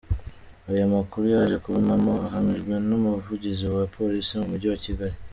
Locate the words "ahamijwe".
2.27-2.73